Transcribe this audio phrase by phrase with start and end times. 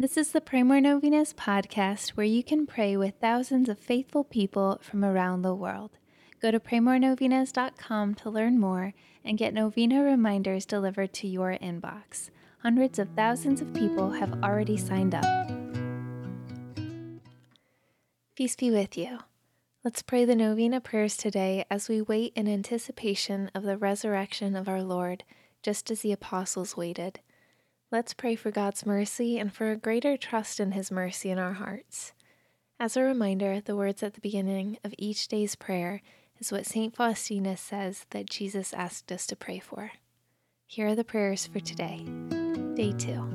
[0.00, 4.24] This is the Pray More Novenas podcast where you can pray with thousands of faithful
[4.24, 5.90] people from around the world.
[6.40, 12.30] Go to praymorenovenas.com to learn more and get novena reminders delivered to your inbox.
[12.62, 15.50] Hundreds of thousands of people have already signed up.
[18.34, 19.18] Peace be with you.
[19.84, 24.66] Let's pray the novena prayers today as we wait in anticipation of the resurrection of
[24.66, 25.24] our Lord,
[25.62, 27.20] just as the apostles waited.
[27.92, 31.54] Let's pray for God's mercy and for a greater trust in His mercy in our
[31.54, 32.12] hearts.
[32.78, 36.00] As a reminder, the words at the beginning of each day's prayer
[36.38, 36.94] is what St.
[36.94, 39.90] Faustina says that Jesus asked us to pray for.
[40.68, 42.04] Here are the prayers for today,
[42.76, 43.28] day two.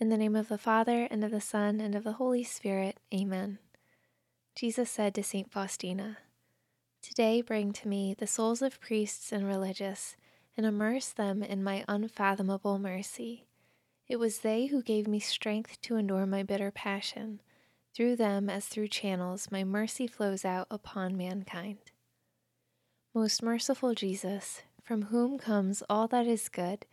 [0.00, 2.96] In the name of the Father, and of the Son, and of the Holy Spirit,
[3.12, 3.58] Amen.
[4.56, 5.52] Jesus said to St.
[5.52, 6.16] Faustina,
[7.02, 10.16] Today bring to me the souls of priests and religious
[10.56, 13.46] and immerse them in my unfathomable mercy.
[14.06, 17.40] It was they who gave me strength to endure my bitter passion.
[17.94, 21.78] Through them, as through channels, my mercy flows out upon mankind.
[23.14, 26.84] Most merciful Jesus, from whom comes all that is good,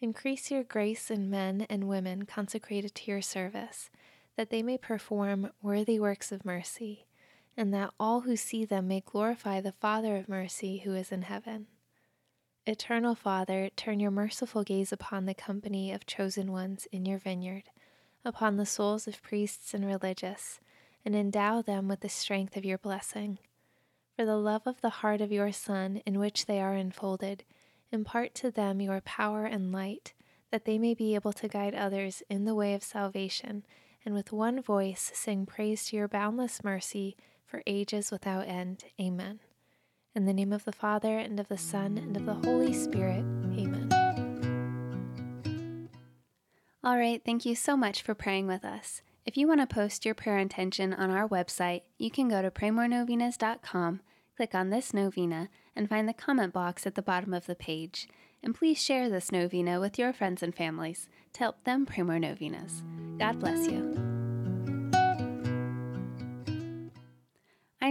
[0.00, 3.88] increase your grace in men and women consecrated to your service,
[4.36, 7.06] that they may perform worthy works of mercy,
[7.56, 11.22] and that all who see them may glorify the Father of mercy who is in
[11.22, 11.66] heaven.
[12.68, 17.62] Eternal Father, turn your merciful gaze upon the company of chosen ones in your vineyard,
[18.26, 20.60] upon the souls of priests and religious,
[21.02, 23.38] and endow them with the strength of your blessing.
[24.14, 27.42] For the love of the heart of your Son, in which they are enfolded,
[27.90, 30.12] impart to them your power and light,
[30.50, 33.64] that they may be able to guide others in the way of salvation,
[34.04, 37.16] and with one voice sing praise to your boundless mercy
[37.46, 38.84] for ages without end.
[39.00, 39.40] Amen.
[40.18, 43.24] In the name of the Father, and of the Son, and of the Holy Spirit.
[43.56, 43.88] Amen.
[46.82, 49.00] All right, thank you so much for praying with us.
[49.24, 52.50] If you want to post your prayer intention on our website, you can go to
[52.50, 54.00] praymorenovenas.com,
[54.36, 58.08] click on this novena, and find the comment box at the bottom of the page.
[58.42, 62.18] And please share this novena with your friends and families to help them pray more
[62.18, 62.82] novenas.
[63.20, 64.07] God bless you.